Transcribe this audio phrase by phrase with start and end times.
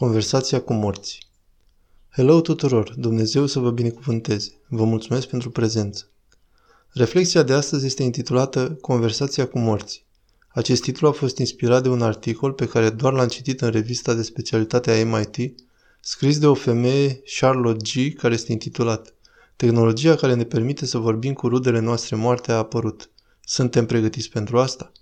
[0.00, 1.18] Conversația cu morții
[2.10, 2.94] Hello tuturor!
[2.96, 4.60] Dumnezeu să vă binecuvânteze!
[4.68, 6.10] Vă mulțumesc pentru prezență!
[6.92, 10.04] Reflexia de astăzi este intitulată Conversația cu morții.
[10.48, 14.14] Acest titlu a fost inspirat de un articol pe care doar l-am citit în revista
[14.14, 15.54] de specialitate a MIT,
[16.00, 19.14] scris de o femeie, Charlotte G., care este intitulat
[19.56, 23.10] Tehnologia care ne permite să vorbim cu rudele noastre moarte a apărut.
[23.44, 24.92] Suntem pregătiți pentru asta?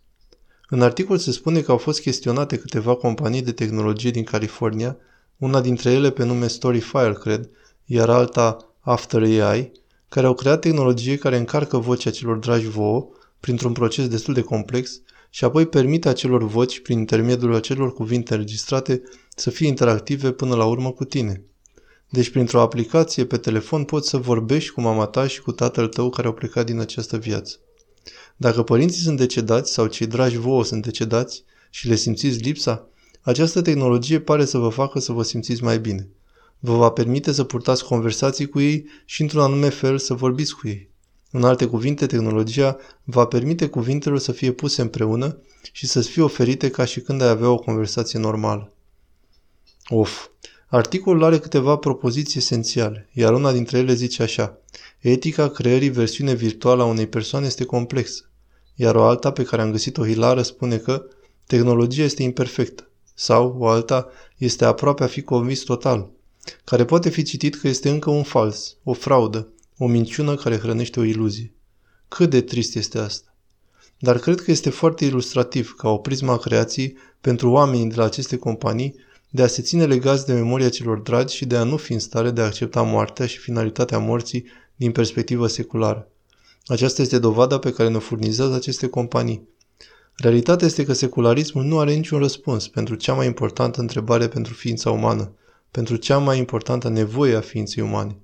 [0.74, 4.96] În articol se spune că au fost chestionate câteva companii de tehnologie din California,
[5.36, 7.50] una dintre ele pe nume Storyfire, cred,
[7.84, 9.72] iar alta After AI,
[10.08, 13.08] care au creat tehnologie care încarcă vocea celor dragi vouă
[13.40, 15.00] printr-un proces destul de complex
[15.30, 19.02] și apoi permite acelor voci, prin intermediul acelor cuvinte înregistrate,
[19.36, 21.44] să fie interactive până la urmă cu tine.
[22.08, 26.10] Deci printr-o aplicație pe telefon poți să vorbești cu mama ta și cu tatăl tău
[26.10, 27.56] care au plecat din această viață.
[28.36, 32.86] Dacă părinții sunt decedați sau cei dragi vouă sunt decedați și le simțiți lipsa,
[33.20, 36.08] această tehnologie pare să vă facă să vă simțiți mai bine.
[36.58, 40.68] Vă va permite să purtați conversații cu ei și într-un anume fel să vorbiți cu
[40.68, 40.90] ei.
[41.30, 45.38] În alte cuvinte, tehnologia va permite cuvintelor să fie puse împreună
[45.72, 48.72] și să-ți fie oferite ca și când ai avea o conversație normală.
[49.88, 50.26] Of!
[50.66, 54.58] Articolul are câteva propoziții esențiale, iar una dintre ele zice așa.
[55.02, 58.30] Etica creării versiune virtuală a unei persoane este complexă,
[58.74, 61.04] iar o alta pe care am găsit-o hilară spune că
[61.46, 66.10] tehnologia este imperfectă sau o alta este aproape a fi convins total,
[66.64, 69.48] care poate fi citit că este încă un fals, o fraudă,
[69.78, 71.54] o minciună care hrănește o iluzie.
[72.08, 73.34] Cât de trist este asta!
[73.98, 78.36] Dar cred că este foarte ilustrativ ca o prisma creației pentru oamenii de la aceste
[78.36, 78.94] companii
[79.34, 81.98] de a se ține legați de memoria celor dragi și de a nu fi în
[81.98, 84.44] stare de a accepta moartea și finalitatea morții
[84.76, 86.10] din perspectivă seculară.
[86.66, 89.48] Aceasta este dovada pe care ne furnizează aceste companii.
[90.16, 94.90] Realitatea este că secularismul nu are niciun răspuns pentru cea mai importantă întrebare pentru ființa
[94.90, 95.32] umană,
[95.70, 98.16] pentru cea mai importantă nevoie a ființei umane.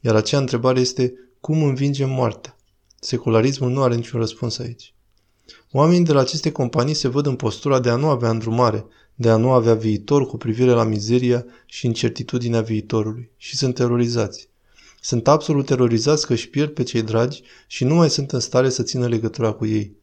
[0.00, 2.56] Iar acea întrebare este cum învingem moartea?
[3.00, 4.94] Secularismul nu are niciun răspuns aici.
[5.72, 8.84] Oamenii de la aceste companii se văd în postura de a nu avea îndrumare,
[9.14, 14.48] de a nu avea viitor cu privire la mizeria și incertitudinea viitorului și sunt terorizați.
[15.04, 18.68] Sunt absolut terorizați că își pierd pe cei dragi și nu mai sunt în stare
[18.68, 19.96] să țină legătura cu ei.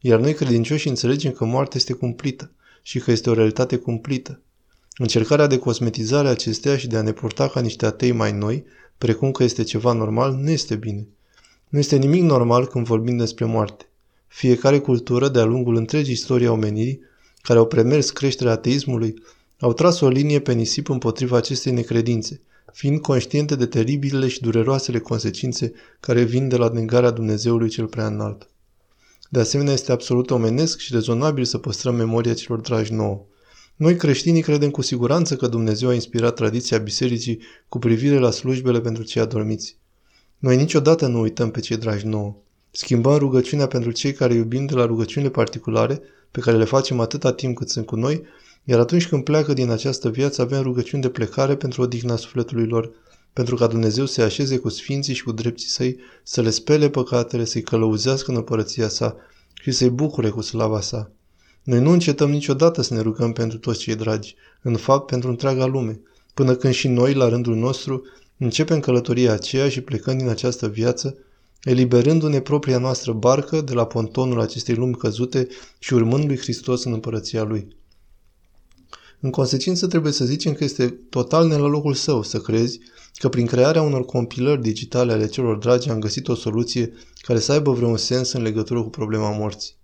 [0.00, 2.50] Iar noi credincioși înțelegem că moartea este cumplită
[2.82, 4.40] și că este o realitate cumplită.
[4.96, 8.64] Încercarea de cosmetizare a acesteia și de a ne purta ca niște atei mai noi,
[8.98, 11.06] precum că este ceva normal, nu este bine.
[11.68, 13.88] Nu este nimic normal când vorbim despre moarte.
[14.26, 17.00] Fiecare cultură, de-a lungul întregii istorii a omenirii,
[17.42, 19.14] care au premers creșterea ateismului,
[19.64, 22.40] au tras o linie pe nisip împotriva acestei necredințe,
[22.72, 28.06] fiind conștiente de teribilele și dureroasele consecințe care vin de la negarea Dumnezeului cel prea
[28.06, 28.48] înalt.
[29.28, 33.24] De asemenea, este absolut omenesc și rezonabil să păstrăm memoria celor dragi nouă.
[33.76, 38.80] Noi creștinii credem cu siguranță că Dumnezeu a inspirat tradiția bisericii cu privire la slujbele
[38.80, 39.76] pentru cei adormiți.
[40.38, 42.36] Noi niciodată nu uităm pe cei dragi nouă.
[42.70, 47.32] Schimbăm rugăciunea pentru cei care iubim de la rugăciunile particulare pe care le facem atâta
[47.32, 48.22] timp cât sunt cu noi,
[48.64, 52.90] iar atunci când pleacă din această viață avem rugăciuni de plecare pentru odihna sufletului lor,
[53.32, 57.44] pentru ca Dumnezeu să-i așeze cu sfinții și cu drepții săi, să le spele păcatele,
[57.44, 59.16] să-i călăuzească în împărăția sa
[59.54, 61.10] și să-i bucure cu slava sa.
[61.62, 65.64] Noi nu încetăm niciodată să ne rugăm pentru toți cei dragi, în fapt pentru întreaga
[65.64, 66.00] lume,
[66.34, 68.02] până când și noi, la rândul nostru,
[68.38, 71.16] începem călătoria aceea și plecând din această viață,
[71.62, 75.48] eliberându-ne propria noastră barcă de la pontonul acestei lumi căzute
[75.78, 77.76] și urmând lui Hristos în împărăția lui.
[79.24, 82.80] În consecință trebuie să zicem că este total ne la locul său să crezi
[83.14, 87.52] că prin crearea unor compilări digitale ale celor dragi am găsit o soluție care să
[87.52, 89.74] aibă vreun sens în legătură cu problema morții.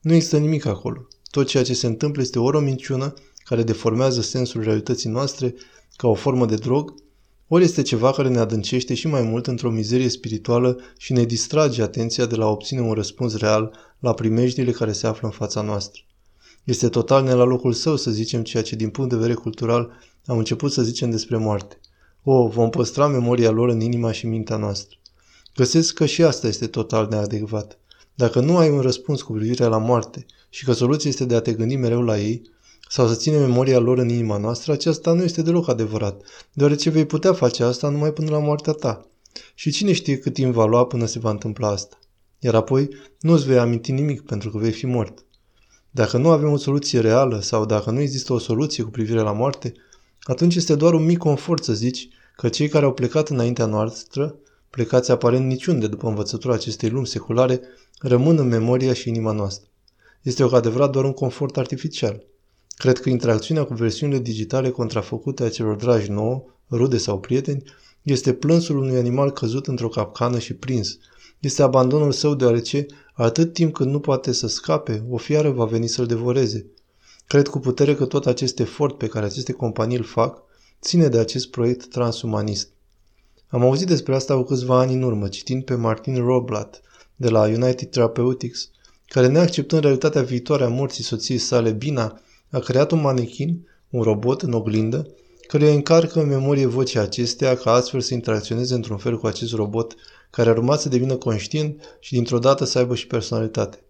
[0.00, 1.06] Nu există nimic acolo.
[1.30, 3.14] Tot ceea ce se întâmplă este ori o minciună
[3.44, 5.54] care deformează sensul realității noastre
[5.96, 6.94] ca o formă de drog,
[7.48, 11.82] ori este ceva care ne adâncește și mai mult într-o mizerie spirituală și ne distrage
[11.82, 15.60] atenția de la a obține un răspuns real la primejdile care se află în fața
[15.60, 16.02] noastră.
[16.64, 19.92] Este total ne la locul său să zicem ceea ce din punct de vedere cultural
[20.26, 21.80] am început să zicem despre moarte.
[22.22, 24.96] O, vom păstra memoria lor în inima și mintea noastră.
[25.56, 27.78] Găsesc că și asta este total neadecvat.
[28.14, 31.40] Dacă nu ai un răspuns cu privire la moarte și că soluția este de a
[31.40, 32.42] te gândi mereu la ei,
[32.88, 36.22] sau să ține memoria lor în inima noastră, aceasta nu este deloc adevărat,
[36.52, 39.08] deoarece vei putea face asta numai până la moartea ta.
[39.54, 41.98] Și cine știe cât timp va lua până se va întâmpla asta.
[42.38, 42.88] Iar apoi
[43.20, 45.24] nu îți vei aminti nimic pentru că vei fi mort.
[45.96, 49.32] Dacă nu avem o soluție reală sau dacă nu există o soluție cu privire la
[49.32, 49.72] moarte,
[50.22, 54.36] atunci este doar un mic confort să zici că cei care au plecat înaintea noastră,
[54.70, 57.60] plecați aparent niciunde după învățătura acestei lumi seculare,
[57.98, 59.68] rămân în memoria și inima noastră.
[60.22, 62.24] Este o adevărat doar un confort artificial.
[62.76, 67.62] Cred că interacțiunea cu versiunile digitale contrafăcute a celor dragi nouă, rude sau prieteni,
[68.02, 70.98] este plânsul unui animal căzut într-o capcană și prins.
[71.44, 75.86] Este abandonul său deoarece, atât timp cât nu poate să scape, o fiară va veni
[75.86, 76.66] să-l devoreze.
[77.26, 80.42] Cred cu putere că tot acest efort pe care aceste companii îl fac
[80.80, 82.68] ține de acest proiect transumanist.
[83.48, 86.80] Am auzit despre asta cu câțiva ani în urmă, citind pe Martin Roblat
[87.16, 88.70] de la United Therapeutics,
[89.06, 92.20] care neacceptând realitatea viitoare a morții soției sale, Bina,
[92.50, 95.08] a creat un manechin, un robot în oglindă,
[95.46, 99.94] care încarcă în memorie vocea acestea ca astfel să interacționeze într-un fel cu acest robot
[100.30, 103.84] care ar urma să devină conștient și dintr-o dată să aibă și personalitate.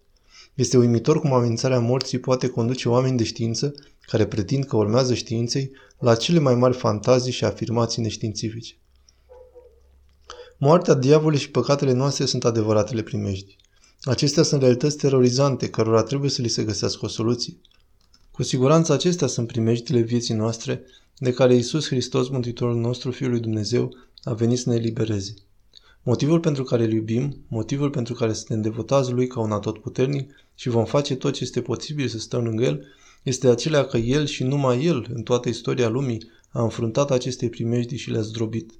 [0.53, 5.71] Este uimitor cum amenințarea morții poate conduce oameni de știință care pretind că urmează științei
[5.99, 8.77] la cele mai mari fantazii și afirmații neștiințifice.
[10.57, 13.55] Moartea, diavolului și păcatele noastre sunt adevăratele primejdi.
[14.01, 17.57] Acestea sunt realități terorizante, cărora trebuie să li se găsească o soluție.
[18.35, 20.83] Cu siguranță acestea sunt primejdile vieții noastre,
[21.17, 25.33] de care Iisus Hristos, Mântuitorul nostru, Fiul lui Dumnezeu, a venit să ne elibereze.
[26.03, 30.69] Motivul pentru care îl iubim, motivul pentru care suntem devotați lui ca un atotputernic și
[30.69, 32.85] vom face tot ce este posibil să stăm lângă el,
[33.23, 37.97] este acela că el și numai el, în toată istoria lumii, a înfruntat aceste primejdii
[37.97, 38.71] și le-a zdrobit.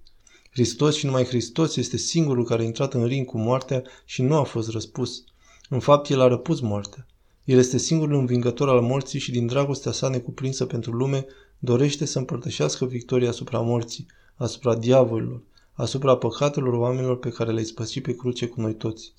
[0.51, 4.35] Hristos și numai Hristos este singurul care a intrat în ring cu moartea și nu
[4.35, 5.23] a fost răspus.
[5.69, 7.07] În fapt, el a răpus moartea.
[7.45, 11.25] El este singurul învingător al morții și din dragostea sa necuprinsă pentru lume
[11.59, 14.05] dorește să împărtășească victoria asupra morții,
[14.35, 15.41] asupra diavolilor,
[15.73, 19.13] asupra păcatelor oamenilor pe care le-ai spăsit pe cruce cu noi toți.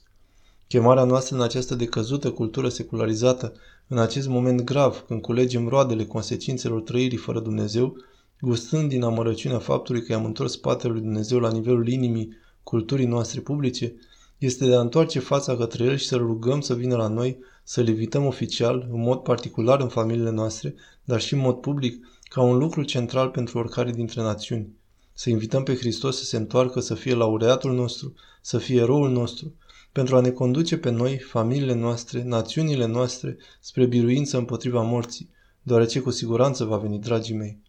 [0.68, 3.52] Chemarea noastră în această decăzută cultură secularizată,
[3.88, 7.96] în acest moment grav, când culegem roadele consecințelor trăirii fără Dumnezeu,
[8.40, 13.40] gustând din amărăciunea faptului că i-am întors spatele lui Dumnezeu la nivelul inimii culturii noastre
[13.40, 13.94] publice,
[14.38, 17.38] este de a întoarce fața către El și să rugăm să vină la noi,
[17.68, 20.74] să-L invităm oficial, în mod particular în familiile noastre,
[21.04, 24.72] dar și în mod public, ca un lucru central pentru oricare dintre națiuni.
[25.12, 29.54] Să invităm pe Hristos să se întoarcă, să fie laureatul nostru, să fie eroul nostru,
[29.92, 35.30] pentru a ne conduce pe noi, familiile noastre, națiunile noastre, spre biruință împotriva morții,
[35.62, 37.60] deoarece cu siguranță va veni, dragii mei.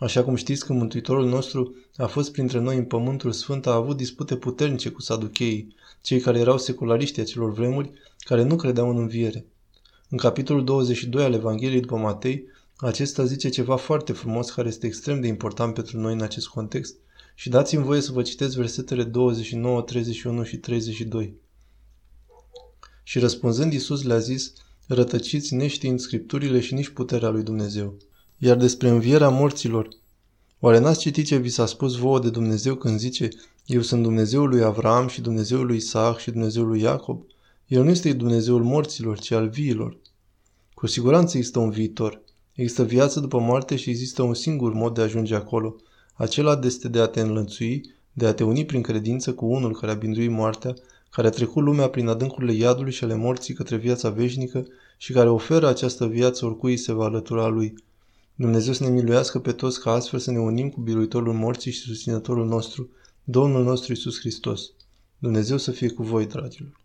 [0.00, 3.96] Așa cum știți că Mântuitorul nostru a fost printre noi în Pământul Sfânt, a avut
[3.96, 9.46] dispute puternice cu saducheii, cei care erau seculariști acelor vremuri, care nu credeau în înviere.
[10.08, 12.44] În capitolul 22 al Evangheliei după Matei,
[12.76, 16.96] acesta zice ceva foarte frumos care este extrem de important pentru noi în acest context
[17.34, 21.34] și dați-mi voie să vă citesc versetele 29, 31 și 32.
[23.02, 24.52] Și răspunzând Iisus le-a zis,
[24.86, 27.96] rătăciți neștiind scripturile și nici puterea lui Dumnezeu.
[28.42, 29.88] Iar despre învierea morților,
[30.60, 33.28] oare n-ați citit ce vi s-a spus vouă de Dumnezeu când zice,
[33.66, 37.22] eu sunt Dumnezeul lui Avram și Dumnezeul lui Isaac și Dumnezeul lui Iacob?
[37.66, 39.96] El nu este Dumnezeul morților, ci al viilor.
[40.74, 42.22] Cu siguranță există un viitor.
[42.52, 45.76] Există viață după moarte și există un singur mod de a ajunge acolo.
[46.14, 49.92] Acela este de a te înlănțui, de a te uni prin credință cu unul care
[49.92, 50.74] a binduit moartea,
[51.10, 54.66] care a trecut lumea prin adâncurile iadului și ale morții către viața veșnică
[54.96, 57.74] și care oferă această viață oricui se va alătura lui.
[58.40, 61.80] Dumnezeu să ne miluiască pe toți ca astfel să ne unim cu biruitorul morții și
[61.80, 62.90] susținătorul nostru,
[63.24, 64.72] Domnul nostru Isus Hristos.
[65.18, 66.80] Dumnezeu să fie cu voi, dragilor.